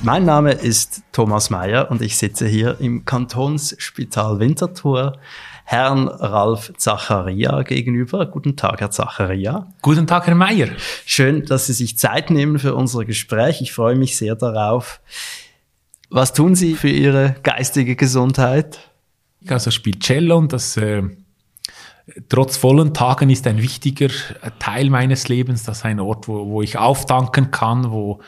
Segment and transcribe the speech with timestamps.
[0.00, 5.18] Mein Name ist Thomas Mayer und ich sitze hier im Kantonsspital Winterthur
[5.64, 8.26] Herrn Ralf Zacharia gegenüber.
[8.26, 9.72] Guten Tag, Herr Zacharia.
[9.82, 10.68] Guten Tag, Herr Mayer.
[11.06, 13.60] Schön, dass Sie sich Zeit nehmen für unser Gespräch.
[13.60, 15.00] Ich freue mich sehr darauf.
[16.10, 18.80] Was tun Sie für Ihre geistige Gesundheit?
[19.40, 21.02] Ich also spiele Cello und das äh,
[22.28, 24.08] trotz vollen Tagen ist ein wichtiger
[24.58, 25.64] Teil meines Lebens.
[25.64, 28.20] Das ist ein Ort, wo, wo ich auftanken kann, wo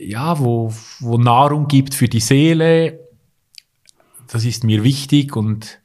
[0.00, 3.00] ja, wo, wo Nahrung gibt für die Seele.
[4.30, 5.80] Das ist mir wichtig und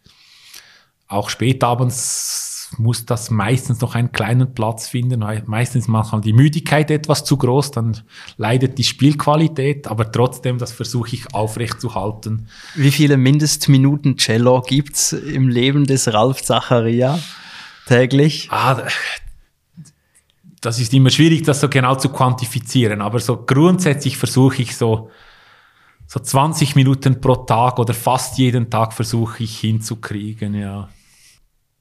[1.07, 5.23] auch spät abends muss das meistens noch einen kleinen Platz finden.
[5.45, 8.01] Meistens manchmal die Müdigkeit etwas zu groß, dann
[8.37, 12.47] leidet die Spielqualität, aber trotzdem, das versuche ich aufrecht zu halten.
[12.75, 17.19] Wie viele Mindestminuten Cello gibt's im Leben des Ralf Zacharia
[17.85, 18.47] täglich?
[18.51, 18.81] Ah,
[20.63, 25.11] das ist immer schwierig, das so genau zu quantifizieren, aber so grundsätzlich versuche ich so,
[26.07, 30.89] so 20 Minuten pro Tag oder fast jeden Tag versuche ich hinzukriegen, ja.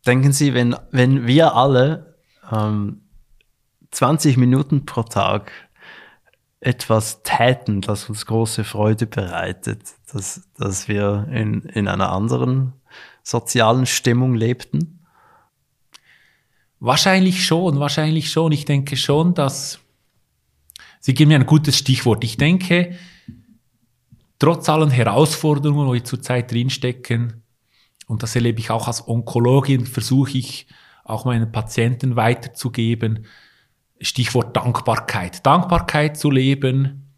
[0.04, 2.16] Denken Sie, wenn, wenn wir alle
[2.50, 3.02] ähm,
[3.92, 5.52] 20 Minuten pro Tag
[6.58, 12.72] etwas täten, das uns große Freude bereitet, dass, dass wir in, in einer anderen
[13.22, 15.01] sozialen Stimmung lebten?
[16.84, 18.50] Wahrscheinlich schon, wahrscheinlich schon.
[18.50, 19.78] Ich denke schon, dass
[20.98, 22.24] Sie geben mir ein gutes Stichwort.
[22.24, 22.96] Ich denke,
[24.40, 27.44] trotz allen Herausforderungen, wo wir zurzeit drinstecken,
[28.08, 30.66] und das erlebe ich auch als Onkologin, versuche ich
[31.04, 33.26] auch meinen Patienten weiterzugeben,
[34.00, 35.46] Stichwort Dankbarkeit.
[35.46, 37.14] Dankbarkeit zu leben,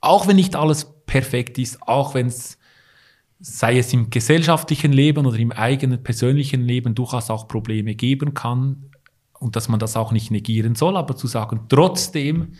[0.00, 2.58] auch wenn nicht alles perfekt ist, auch wenn es,
[3.38, 8.90] sei es im gesellschaftlichen Leben oder im eigenen persönlichen Leben, durchaus auch Probleme geben kann,
[9.44, 12.54] und dass man das auch nicht negieren soll, aber zu sagen, trotzdem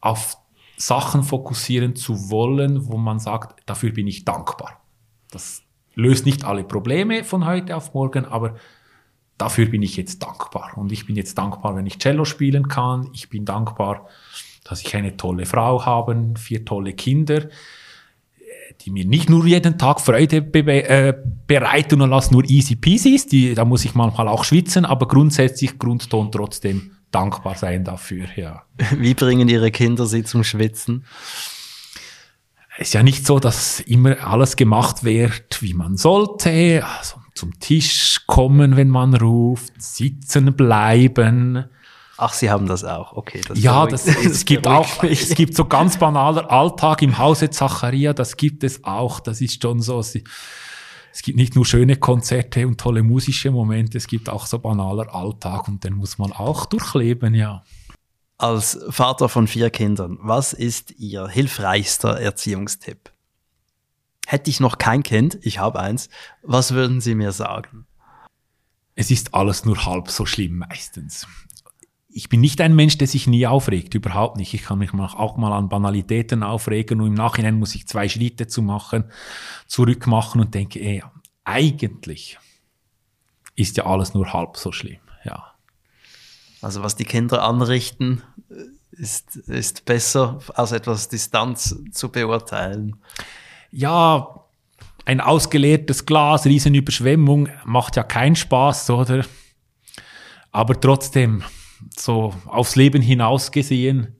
[0.00, 0.36] auf
[0.76, 4.80] Sachen fokussieren zu wollen, wo man sagt, dafür bin ich dankbar.
[5.30, 5.62] Das
[5.94, 8.54] löst nicht alle Probleme von heute auf morgen, aber
[9.38, 10.72] dafür bin ich jetzt dankbar.
[10.76, 13.10] Und ich bin jetzt dankbar, wenn ich Cello spielen kann.
[13.12, 14.08] Ich bin dankbar,
[14.62, 17.48] dass ich eine tolle Frau habe, vier tolle Kinder
[18.80, 21.14] die mir nicht nur jeden Tag Freude be äh,
[21.46, 25.08] bereiten und lassen nur easy peasy ist, die, da muss ich manchmal auch schwitzen, aber
[25.08, 28.62] grundsätzlich Grundton trotzdem dankbar sein dafür, ja.
[28.98, 31.04] Wie bringen Ihre Kinder Sie zum Schwitzen?
[32.76, 36.84] Es ist ja nicht so, dass immer alles gemacht wird, wie man sollte.
[36.98, 41.66] Also zum Tisch kommen, wenn man ruft, sitzen bleiben,
[42.16, 43.40] Ach, Sie haben das auch, okay.
[43.46, 48.12] Das ja, das, es gibt auch, es gibt so ganz banaler Alltag im Hause Zacharia,
[48.12, 50.12] das gibt es auch, das ist schon so, es
[51.22, 55.66] gibt nicht nur schöne Konzerte und tolle musische Momente, es gibt auch so banaler Alltag
[55.66, 57.64] und den muss man auch durchleben, ja.
[58.38, 63.10] Als Vater von vier Kindern, was ist Ihr hilfreichster Erziehungstipp?
[64.26, 66.08] Hätte ich noch kein Kind, ich habe eins,
[66.42, 67.86] was würden Sie mir sagen?
[68.94, 71.26] Es ist alles nur halb so schlimm meistens
[72.16, 74.54] ich bin nicht ein Mensch, der sich nie aufregt, überhaupt nicht.
[74.54, 78.46] Ich kann mich auch mal an Banalitäten aufregen und im Nachhinein muss ich zwei Schritte
[78.46, 79.04] zu machen,
[79.66, 81.02] zurück machen und denke, ey,
[81.42, 82.38] eigentlich
[83.56, 85.54] ist ja alles nur halb so schlimm, ja.
[86.62, 88.22] Also was die Kinder anrichten,
[88.92, 92.96] ist, ist besser aus etwas Distanz zu beurteilen.
[93.72, 94.44] Ja,
[95.04, 99.24] ein ausgeleertes Glas, Riesenüberschwemmung, macht ja keinen Spaß, oder?
[100.52, 101.42] Aber trotzdem,
[101.96, 104.16] so aufs Leben hinaus gesehen,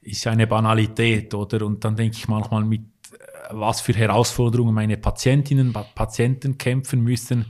[0.00, 1.64] ist eine Banalität, oder?
[1.64, 2.82] Und dann denke ich manchmal mit,
[3.12, 3.16] äh,
[3.50, 7.46] was für Herausforderungen meine Patientinnen, Patienten kämpfen müssen.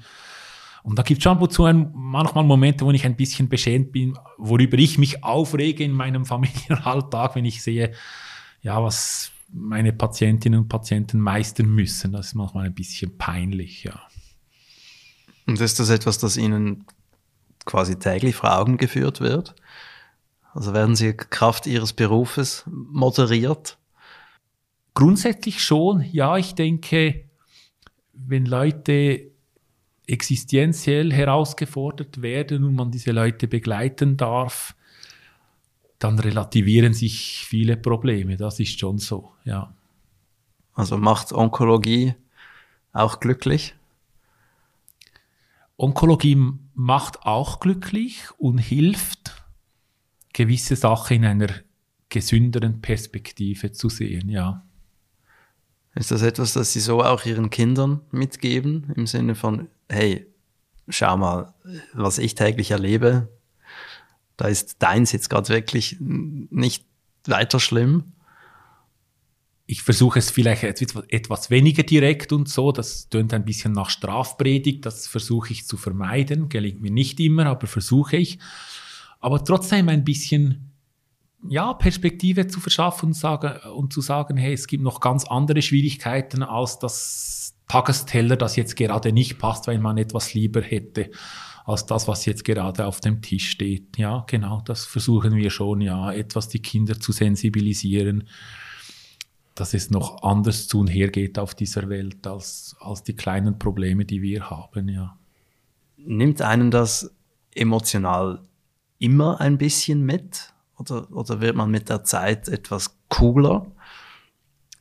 [0.83, 4.99] Und da gibt es schon manchmal Momente, wo ich ein bisschen beschämt bin, worüber ich
[4.99, 7.93] mich aufrege in meinem Familienalltag, wenn ich sehe,
[8.63, 12.13] ja, was meine Patientinnen und Patienten meistern müssen.
[12.13, 14.01] Das ist manchmal ein bisschen peinlich, ja.
[15.47, 16.85] Und ist das etwas, das Ihnen
[17.65, 19.55] quasi täglich vor Augen geführt wird?
[20.53, 23.77] Also werden Sie Kraft Ihres Berufes moderiert?
[24.95, 26.37] Grundsätzlich schon, ja.
[26.37, 27.25] Ich denke,
[28.13, 29.33] wenn Leute
[30.07, 34.75] existenziell herausgefordert werden und man diese Leute begleiten darf,
[35.99, 38.37] dann relativieren sich viele Probleme.
[38.37, 39.75] Das ist schon so, ja.
[40.75, 42.15] Also macht Onkologie
[42.93, 43.75] auch glücklich?
[45.77, 49.43] Onkologie macht auch glücklich und hilft,
[50.33, 51.49] gewisse Sachen in einer
[52.09, 54.65] gesünderen Perspektive zu sehen, ja.
[55.95, 60.27] Ist das etwas, das Sie so auch Ihren Kindern mitgeben, im Sinne von, hey,
[60.89, 61.55] schau mal,
[61.93, 63.29] was ich täglich erlebe,
[64.37, 66.85] da ist deins jetzt gerade wirklich nicht
[67.27, 68.13] weiter schlimm?
[69.67, 74.85] Ich versuche es vielleicht etwas weniger direkt und so, das tönt ein bisschen nach Strafpredigt,
[74.85, 78.39] das versuche ich zu vermeiden, gelingt mir nicht immer, aber versuche ich.
[79.21, 80.75] Aber trotzdem ein bisschen
[81.49, 85.63] ja, Perspektive zu verschaffen und, sagen, und zu sagen, hey, es gibt noch ganz andere
[85.63, 91.11] Schwierigkeiten als das Tagesteller, das jetzt gerade nicht passt, weil man etwas lieber hätte
[91.65, 93.97] als das, was jetzt gerade auf dem Tisch steht.
[93.97, 98.29] Ja, genau, das versuchen wir schon, ja, etwas die Kinder zu sensibilisieren,
[99.55, 103.59] dass es noch anders zu und her geht auf dieser Welt als, als die kleinen
[103.59, 105.17] Probleme, die wir haben, ja.
[105.97, 107.15] Nimmt einen das
[107.55, 108.43] emotional
[108.99, 110.53] immer ein bisschen mit?
[110.77, 113.67] Oder, oder wird man mit der Zeit etwas cooler?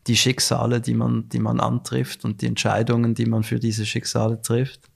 [0.08, 4.42] Die Schicksale, die man, die man antrifft und die Entscheidungen, die man für diese Schicksale
[4.42, 4.90] trifft?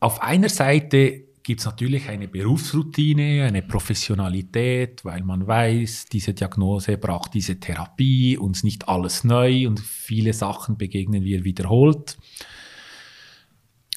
[0.00, 6.96] Auf einer Seite gibt es natürlich eine Berufsroutine, eine Professionalität, weil man weiß, diese Diagnose
[6.96, 12.16] braucht diese Therapie, uns nicht alles neu und viele Sachen begegnen wir wiederholt.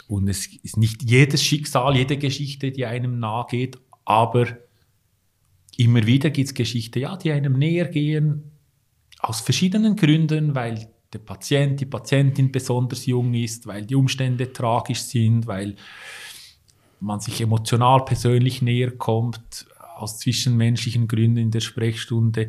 [0.08, 4.46] Und es ist nicht jedes Schicksal, jede Geschichte, die einem nahe geht, aber
[5.78, 8.52] immer wieder gibt es Geschichten, ja, die einem näher gehen,
[9.20, 15.02] aus verschiedenen Gründen, weil der Patient, die Patientin besonders jung ist, weil die Umstände tragisch
[15.02, 15.76] sind, weil
[17.00, 19.68] man sich emotional persönlich näher kommt,
[19.98, 22.48] aus zwischenmenschlichen Gründen in der Sprechstunde.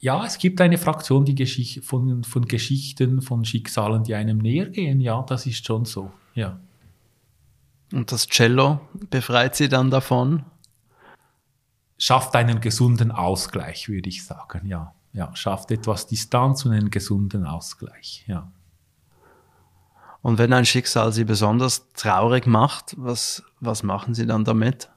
[0.00, 4.66] Ja, es gibt eine Fraktion die Geschichte, von, von Geschichten, von Schicksalen, die einem näher
[4.66, 5.00] gehen.
[5.00, 6.12] Ja, das ist schon so.
[6.34, 6.60] Ja.
[7.92, 8.80] Und das Cello
[9.10, 10.44] befreit sie dann davon?
[11.96, 14.94] Schafft einen gesunden Ausgleich, würde ich sagen, ja.
[15.14, 18.52] Ja, schafft etwas Distanz und einen gesunden Ausgleich, ja.
[20.22, 24.90] Und wenn ein Schicksal Sie besonders traurig macht, was, was machen Sie dann damit?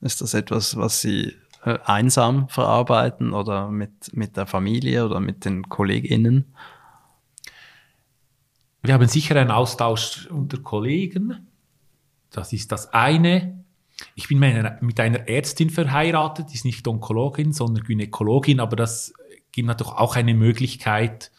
[0.00, 1.34] Ist das etwas, was Sie
[1.64, 6.54] äh, einsam verarbeiten oder mit, mit der Familie oder mit den KollegInnen?
[8.82, 11.48] Wir haben sicher einen Austausch unter Kollegen.
[12.30, 13.64] Das ist das eine.
[14.14, 19.14] Ich bin mit einer Ärztin verheiratet, die ist nicht Onkologin, sondern Gynäkologin, aber das
[19.52, 21.32] gibt natürlich auch eine Möglichkeit,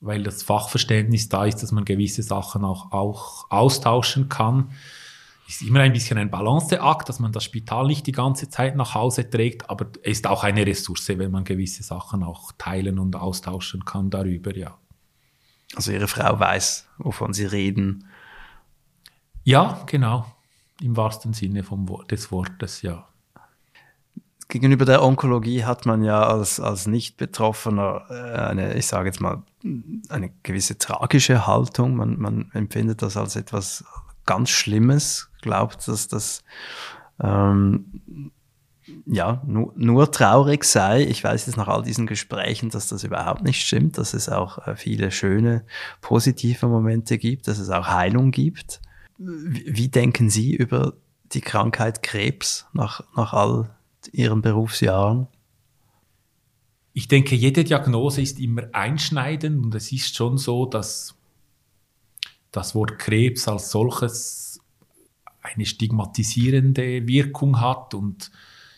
[0.00, 4.70] weil das Fachverständnis da ist, dass man gewisse Sachen auch, auch austauschen kann.
[5.46, 8.94] Ist immer ein bisschen ein Balanceakt, dass man das Spital nicht die ganze Zeit nach
[8.94, 13.16] Hause trägt, aber es ist auch eine Ressource, wenn man gewisse Sachen auch teilen und
[13.16, 14.78] austauschen kann darüber, ja.
[15.74, 18.06] Also Ihre Frau weiß, wovon Sie reden.
[19.44, 20.26] Ja, genau.
[20.80, 23.06] Im wahrsten Sinne vom, des Wortes, ja.
[24.48, 29.42] Gegenüber der Onkologie hat man ja als, als Nicht-Betroffener äh, eine, ich sage jetzt mal,
[29.62, 31.96] eine gewisse tragische Haltung.
[31.96, 33.84] Man, man empfindet das als etwas
[34.26, 36.42] ganz Schlimmes, glaubt, dass das
[37.20, 38.32] ähm,
[39.06, 41.02] ja, nur, nur traurig sei.
[41.02, 44.66] Ich weiß jetzt nach all diesen Gesprächen, dass das überhaupt nicht stimmt, dass es auch
[44.66, 45.64] äh, viele schöne,
[46.00, 48.80] positive Momente gibt, dass es auch Heilung gibt.
[49.18, 50.94] Wie, denken Sie über
[51.32, 53.70] die Krankheit Krebs nach, nach all
[54.12, 55.26] Ihren Berufsjahren?
[56.92, 61.14] Ich denke, jede Diagnose ist immer einschneidend und es ist schon so, dass
[62.50, 64.60] das Wort Krebs als solches
[65.42, 68.30] eine stigmatisierende Wirkung hat und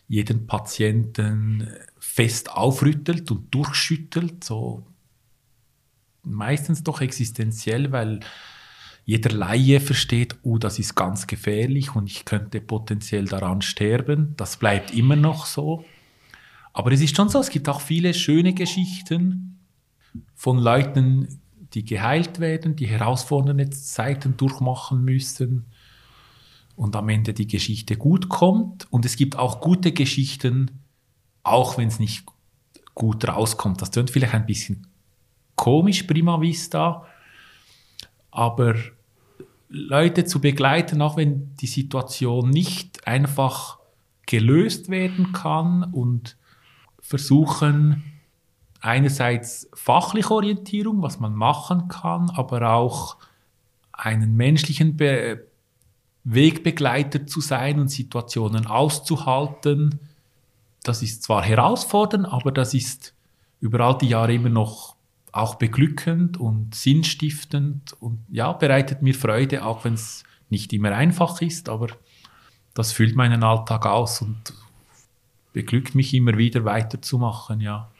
[0.09, 4.85] jeden Patienten fest aufrüttelt und durchschüttelt, so
[6.23, 8.21] meistens doch existenziell, weil
[9.05, 14.35] jeder Laie versteht, oh, das ist ganz gefährlich und ich könnte potenziell daran sterben.
[14.37, 15.85] Das bleibt immer noch so.
[16.73, 19.61] Aber es ist schon so, es gibt auch viele schöne Geschichten
[20.35, 21.41] von Leuten,
[21.75, 25.67] die geheilt werden, die herausfordernde Zeiten durchmachen müssen
[26.77, 28.91] und am Ende die Geschichte gut kommt.
[28.91, 30.83] Und es gibt auch gute Geschichten,
[31.43, 32.25] auch wenn es nicht
[32.95, 33.81] gut rauskommt.
[33.81, 34.87] Das klingt vielleicht ein bisschen
[35.57, 37.07] komisch, prima vista,
[38.31, 38.75] aber
[39.69, 43.79] Leute zu begleiten, auch wenn die Situation nicht einfach
[44.27, 46.37] gelöst werden kann und
[47.03, 48.03] versuchen
[48.81, 53.19] einerseits fachliche Orientierung, was man machen kann, aber auch
[53.93, 55.47] einen menschlichen Be
[56.25, 59.99] Wegbegleiter zu sein und Situationen auszuhalten.
[60.85, 63.13] Das ist zwar herausfordernd, aber das ist
[63.59, 64.95] über all die Jahre immer noch
[65.33, 71.41] auch beglückend und sinnstiftend und ja, bereitet mir Freude, auch wenn es nicht immer einfach
[71.41, 71.89] ist, aber
[72.75, 74.53] das füllt meinen Alltag aus und
[75.53, 77.91] beglückt mich immer wieder weiterzumachen, ja.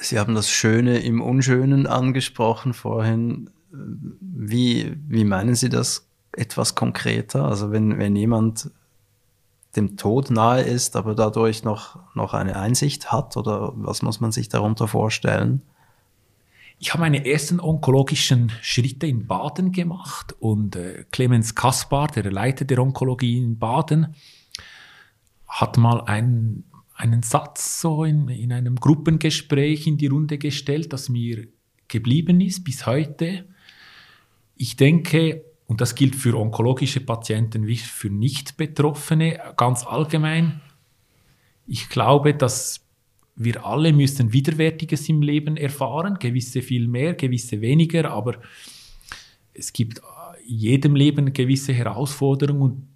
[0.00, 3.50] Sie haben das Schöne im Unschönen angesprochen vorhin.
[3.70, 7.44] Wie, wie meinen Sie das etwas konkreter?
[7.44, 8.70] Also wenn, wenn jemand
[9.76, 14.32] dem Tod nahe ist, aber dadurch noch, noch eine Einsicht hat, oder was muss man
[14.32, 15.62] sich darunter vorstellen?
[16.80, 22.64] Ich habe meine ersten onkologischen Schritte in Baden gemacht und äh, Clemens Kaspar, der Leiter
[22.64, 24.14] der Onkologie in Baden,
[25.50, 26.64] hat mal einen,
[26.94, 31.48] einen Satz so in, in einem Gruppengespräch in die Runde gestellt, das mir
[31.88, 33.44] geblieben ist bis heute.
[34.56, 40.60] Ich denke, und das gilt für onkologische Patienten wie für Nicht-Betroffene ganz allgemein,
[41.66, 42.80] ich glaube, dass
[43.36, 48.36] wir alle müssen Widerwärtiges im Leben erfahren, gewisse viel mehr, gewisse weniger, aber
[49.54, 50.00] es gibt
[50.46, 52.89] in jedem Leben gewisse Herausforderungen und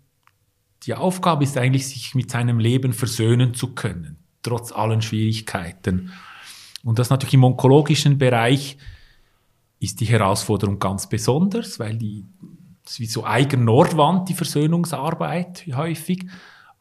[0.87, 6.13] die Aufgabe ist eigentlich, sich mit seinem Leben versöhnen zu können, trotz allen Schwierigkeiten.
[6.83, 8.77] Und das natürlich im onkologischen Bereich
[9.81, 12.25] ist die Herausforderung ganz besonders, weil die,
[12.87, 16.27] ist wie so eigen Nordwand, die Versöhnungsarbeit häufig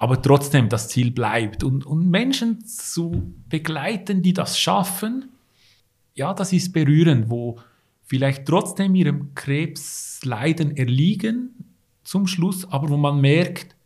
[0.04, 1.64] aber trotzdem das Ziel bleibt.
[1.64, 5.30] Und, und Menschen zu begleiten, die das schaffen,
[6.14, 7.58] ja, das ist berührend, wo
[8.04, 11.52] vielleicht trotzdem ihrem Krebsleiden erliegen
[12.04, 13.78] zum Schluss, aber wo man merkt,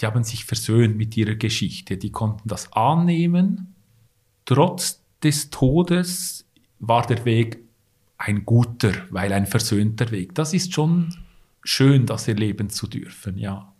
[0.00, 3.74] die haben sich versöhnt mit ihrer Geschichte, die konnten das annehmen.
[4.44, 6.46] Trotz des Todes
[6.78, 7.58] war der Weg
[8.16, 10.34] ein guter, weil ein versöhnter Weg.
[10.34, 11.14] Das ist schon
[11.62, 13.72] schön, das erleben zu dürfen, ja.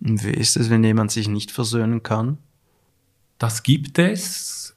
[0.00, 2.38] Und wie ist es, wenn jemand sich nicht versöhnen kann?
[3.38, 4.76] Das gibt es.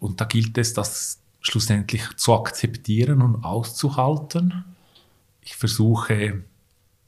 [0.00, 4.64] Und da gilt es, das schlussendlich zu akzeptieren und auszuhalten.
[5.42, 6.44] Ich versuche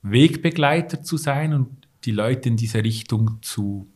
[0.02, 3.88] Wegbegleiter zu sein und die Leute in diese Richtung zu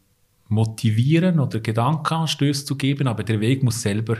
[0.48, 4.18] motivieren oder Gedankenanstöße zu geben, aber der Weg muss selber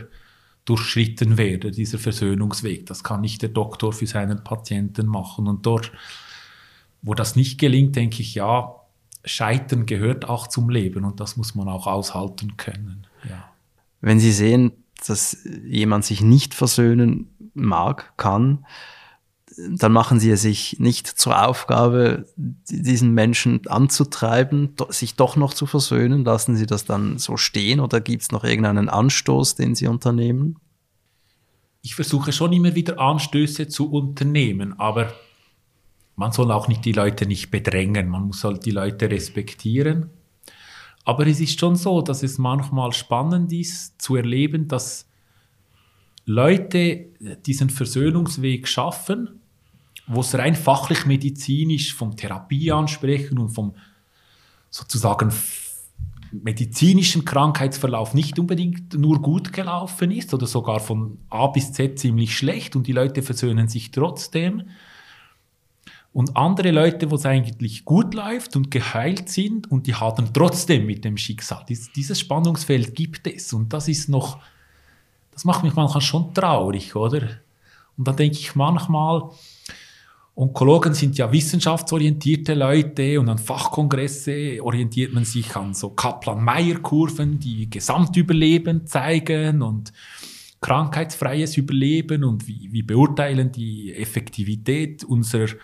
[0.65, 2.87] durchschritten werden, dieser Versöhnungsweg.
[2.87, 5.47] Das kann nicht der Doktor für seinen Patienten machen.
[5.47, 5.91] Und dort,
[7.03, 8.75] wo das nicht gelingt, denke ich, ja,
[9.23, 13.07] Scheitern gehört auch zum Leben und das muss man auch aushalten können.
[13.27, 13.49] Ja.
[14.01, 14.71] Wenn Sie sehen,
[15.07, 18.65] dass jemand sich nicht versöhnen mag, kann,
[19.57, 25.65] dann machen Sie es sich nicht zur Aufgabe, diesen Menschen anzutreiben, sich doch noch zu
[25.65, 26.25] versöhnen.
[26.25, 30.57] Lassen Sie das dann so stehen oder gibt es noch irgendeinen Anstoß, den Sie unternehmen?
[31.81, 35.13] Ich versuche schon immer wieder Anstöße zu unternehmen, aber
[36.15, 40.09] man soll auch nicht die Leute nicht bedrängen, man muss halt die Leute respektieren.
[41.03, 45.07] Aber es ist schon so, dass es manchmal spannend ist zu erleben, dass
[46.25, 47.05] Leute
[47.45, 49.41] diesen Versöhnungsweg schaffen,
[50.07, 53.75] wo es rein fachlich medizinisch vom Therapie ansprechen und vom
[54.69, 55.31] sozusagen
[56.31, 62.35] medizinischen Krankheitsverlauf nicht unbedingt nur gut gelaufen ist oder sogar von A bis Z ziemlich
[62.37, 64.63] schlecht und die Leute versöhnen sich trotzdem
[66.15, 70.85] und andere Leute, wo es eigentlich gut läuft und geheilt sind und die hadern trotzdem
[70.85, 71.65] mit dem Schicksal.
[71.67, 74.39] Dies, dieses Spannungsfeld gibt es und das ist noch,
[75.31, 77.21] das macht mich manchmal schon traurig, oder?
[77.97, 79.29] Und dann denke ich manchmal,
[80.37, 87.69] Onkologen sind ja wissenschaftsorientierte Leute und an Fachkongresse orientiert man sich an so Kaplan-Meier-Kurven, die
[87.69, 89.93] Gesamtüberleben zeigen und
[90.59, 95.55] krankheitsfreies Überleben und wie, wie beurteilen die Effektivität unserer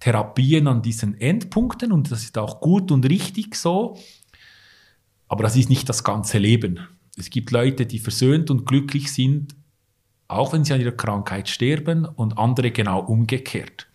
[0.00, 3.96] Therapien an diesen Endpunkten und das ist auch gut und richtig so.
[5.28, 6.80] Aber das ist nicht das ganze Leben.
[7.16, 9.54] Es gibt Leute, die versöhnt und glücklich sind,
[10.26, 13.89] auch wenn sie an ihrer Krankheit sterben und andere genau umgekehrt.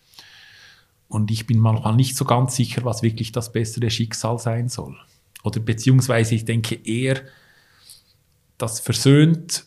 [1.08, 4.96] Und ich bin manchmal nicht so ganz sicher, was wirklich das bessere Schicksal sein soll.
[5.44, 7.22] Oder beziehungsweise ich denke eher,
[8.58, 9.64] dass versöhnt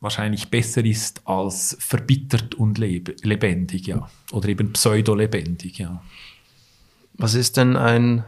[0.00, 4.10] wahrscheinlich besser ist als verbittert und leb lebendig, ja.
[4.32, 6.02] Oder eben pseudo-lebendig, ja.
[7.14, 8.24] Was ist denn ein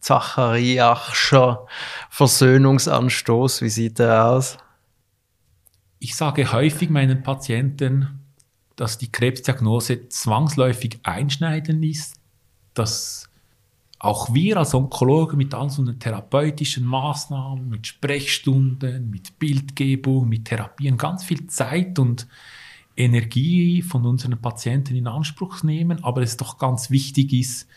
[0.00, 1.66] Zachariachscher
[2.10, 3.62] Versöhnungsanstoß?
[3.62, 4.58] Wie sieht der aus?
[6.00, 8.19] Ich sage häufig meinen Patienten,
[8.76, 12.16] dass die Krebsdiagnose zwangsläufig einschneidend ist,
[12.74, 13.28] dass
[13.98, 20.96] auch wir als Onkologen mit all so therapeutischen Maßnahmen, mit Sprechstunden, mit Bildgebung, mit Therapien
[20.96, 22.26] ganz viel Zeit und
[22.96, 27.68] Energie von unseren Patienten in Anspruch nehmen, aber es doch ganz wichtig ist,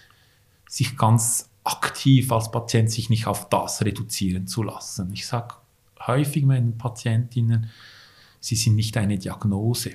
[0.68, 5.12] sich ganz aktiv als Patient sich nicht auf das reduzieren zu lassen.
[5.14, 5.56] Ich sage
[6.08, 7.70] häufig meinen Patientinnen,
[8.40, 9.92] sie sind nicht eine Diagnose.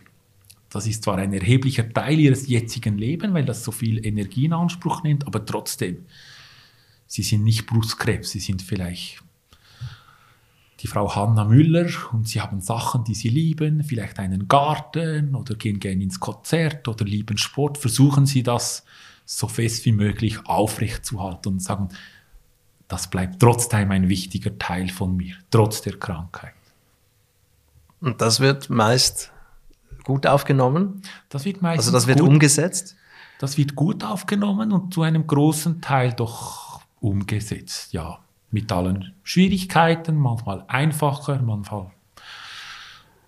[0.70, 4.52] Das ist zwar ein erheblicher Teil ihres jetzigen Lebens, weil das so viel Energie in
[4.52, 6.04] Anspruch nimmt, aber trotzdem,
[7.06, 9.22] sie sind nicht Brustkrebs, sie sind vielleicht
[10.80, 15.54] die Frau Hanna Müller und sie haben Sachen, die sie lieben, vielleicht einen Garten oder
[15.54, 18.84] gehen gerne ins Konzert oder lieben Sport, versuchen sie das
[19.24, 21.88] so fest wie möglich aufrechtzuhalten und sagen,
[22.86, 26.54] das bleibt trotzdem ein wichtiger Teil von mir, trotz der Krankheit.
[28.00, 29.32] Und das wird meist
[30.08, 31.02] gut aufgenommen?
[31.28, 32.96] Das wird meistens Also das wird gut, umgesetzt?
[33.38, 38.18] Das wird gut aufgenommen und zu einem großen Teil doch umgesetzt, ja
[38.50, 41.90] mit allen Schwierigkeiten, manchmal einfacher, manchmal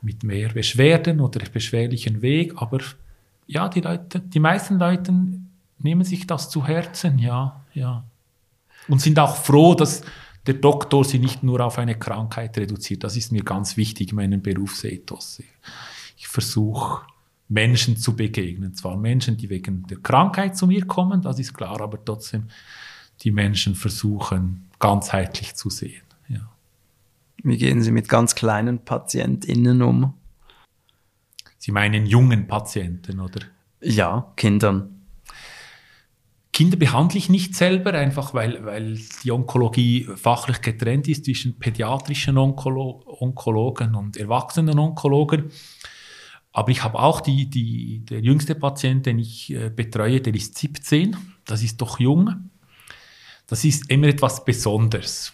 [0.03, 2.81] mit mehr Beschwerden oder beschwerlichen Weg, aber
[3.47, 5.13] ja, die Leute, die meisten Leute
[5.79, 8.05] nehmen sich das zu Herzen, ja, ja.
[8.89, 10.03] Und sind auch froh, dass
[10.47, 13.05] der Doktor sie nicht nur auf eine Krankheit reduziert.
[13.05, 15.43] Das ist mir ganz wichtig in meinem Berufsethos.
[16.21, 17.07] Ich versuche,
[17.49, 18.75] Menschen zu begegnen.
[18.75, 22.49] Zwar Menschen, die wegen der Krankheit zu mir kommen, das ist klar, aber trotzdem
[23.23, 26.03] die Menschen versuchen, ganzheitlich zu sehen.
[26.29, 26.51] Ja.
[27.43, 30.13] Wie gehen Sie mit ganz kleinen PatientInnen um?
[31.57, 33.41] Sie meinen jungen Patienten, oder?
[33.81, 35.07] Ja, Kindern.
[36.53, 42.37] Kinder behandle ich nicht selber, einfach weil, weil die Onkologie fachlich getrennt ist zwischen pädiatrischen
[42.37, 45.51] Onkolo Onkologen und erwachsenen Onkologen.
[46.53, 50.59] Aber ich habe auch die, die, der jüngste Patient, den ich äh, betreue, der ist
[50.59, 51.17] 17.
[51.45, 52.51] Das ist doch jung.
[53.47, 55.33] Das ist immer etwas Besonderes.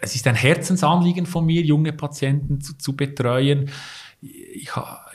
[0.00, 3.70] Es ist ein Herzensanliegen von mir, junge Patienten zu, zu betreuen.
[4.20, 4.70] Ich,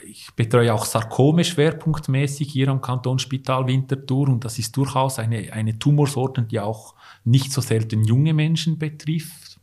[0.08, 5.78] ich, betreue auch Sarkome schwerpunktmäßig hier am Kantonsspital Winterthur und das ist durchaus eine, eine
[5.78, 9.55] Tumorsorte, die auch nicht so selten junge Menschen betrifft.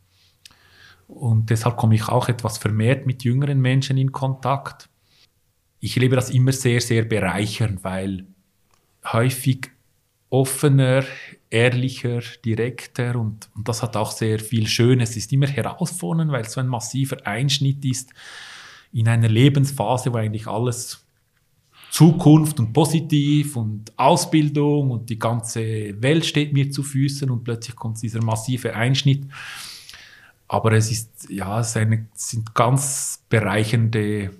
[1.06, 4.88] Und deshalb komme ich auch etwas vermehrt mit jüngeren Menschen in Kontakt.
[5.80, 8.26] Ich erlebe das immer sehr, sehr bereichernd, weil
[9.12, 9.70] häufig
[10.30, 11.04] offener,
[11.50, 15.10] ehrlicher, direkter und, und, das hat auch sehr viel Schönes.
[15.10, 18.12] Es ist immer herausfordernd, weil es so ein massiver Einschnitt ist
[18.92, 21.04] in einer Lebensphase, wo eigentlich alles
[21.90, 25.60] Zukunft und positiv und Ausbildung und die ganze
[26.02, 29.28] Welt steht mir zu Füßen und plötzlich kommt dieser massive Einschnitt.
[30.54, 34.30] Aber es ist, ja, es, eine, es sind ganz bereichernde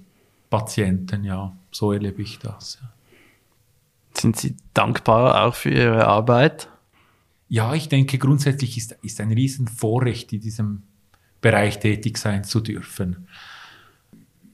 [0.49, 2.79] Patienten, ja, so erlebe ich das.
[2.81, 2.89] Ja.
[4.17, 6.69] Sind Sie dankbar auch für Ihre Arbeit?
[7.49, 10.83] Ja, ich denke, grundsätzlich ist, ist ein Riesenvorrecht, in diesem
[11.41, 13.27] Bereich tätig sein zu dürfen.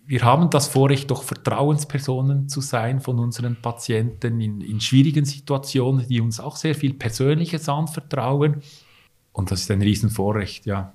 [0.06, 6.08] Wir haben das Vorrecht, doch Vertrauenspersonen zu sein von unseren Patienten in, in schwierigen Situationen,
[6.08, 8.62] die uns auch sehr viel Persönliches anvertrauen.
[9.32, 10.94] Und das ist ein Riesenvorrecht, ja.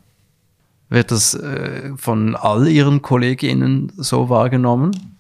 [0.90, 5.16] Wird das äh, von all Ihren Kolleginnen so wahrgenommen?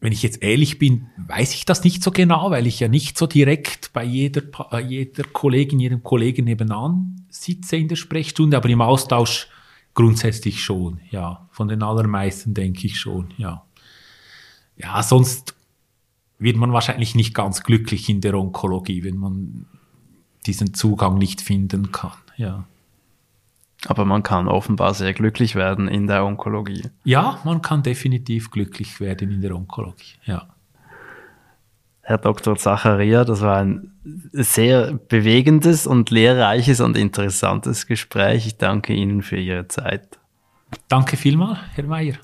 [0.00, 3.18] wenn ich jetzt ehrlich bin, weiß ich das nicht so genau, weil ich ja nicht
[3.18, 8.68] so direkt bei jeder, bei jeder Kollegin, jedem Kollegen nebenan sitze in der Sprechstunde, aber
[8.70, 9.48] im Austausch
[9.92, 11.48] grundsätzlich schon, ja.
[11.50, 13.64] Von den allermeisten denke ich schon, ja.
[14.76, 15.54] Ja, sonst
[16.38, 19.66] wird man wahrscheinlich nicht ganz glücklich in der Onkologie, wenn man
[20.46, 22.64] diesen Zugang nicht finden kann, ja.
[23.86, 26.82] Aber man kann offenbar sehr glücklich werden in der Onkologie.
[27.04, 30.48] Ja, man kann definitiv glücklich werden in der Onkologie, ja.
[32.02, 32.56] Herr Dr.
[32.56, 33.92] Zacharia, das war ein
[34.32, 38.48] sehr bewegendes und lehrreiches und interessantes Gespräch.
[38.48, 40.18] Ich danke Ihnen für Ihre Zeit.
[40.88, 42.16] Danke vielmals, Herr Mayer.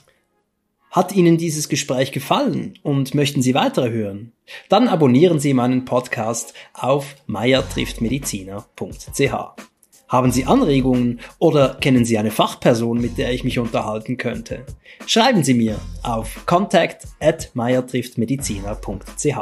[0.90, 4.33] Hat Ihnen dieses Gespräch gefallen und möchten Sie weitere hören?
[4.69, 9.75] Dann abonnieren Sie meinen Podcast auf meiertrifftmediziner.ch.
[10.09, 14.64] Haben Sie Anregungen oder kennen Sie eine Fachperson, mit der ich mich unterhalten könnte?
[15.07, 19.37] Schreiben Sie mir auf contact at meiertrifftmediziner.ch.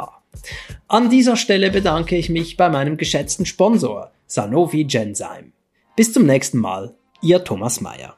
[0.87, 5.51] An dieser Stelle bedanke ich mich bei meinem geschätzten Sponsor Sanofi Genzyme.
[5.95, 8.15] Bis zum nächsten Mal, Ihr Thomas Meyer.